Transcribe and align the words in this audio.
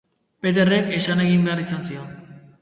Peterrek 0.45 0.89
esan 1.01 1.21
egin 1.27 1.45
behar 1.49 1.63
izan 1.65 1.87
zion. 1.91 2.11